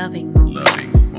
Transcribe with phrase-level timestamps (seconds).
[0.00, 0.94] loving moments.
[0.94, 1.09] Loving